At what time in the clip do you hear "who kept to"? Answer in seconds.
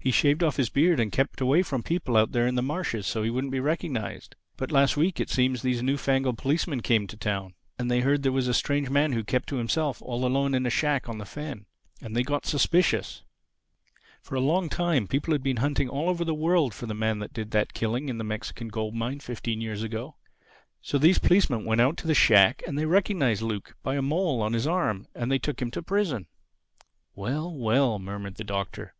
9.12-9.56